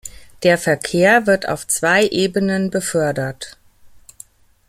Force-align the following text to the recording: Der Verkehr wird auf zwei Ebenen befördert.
Der 0.41 0.57
Verkehr 0.57 1.27
wird 1.27 1.47
auf 1.47 1.67
zwei 1.67 2.07
Ebenen 2.07 2.71
befördert. 2.71 3.55